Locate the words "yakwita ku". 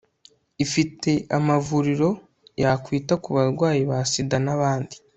2.61-3.29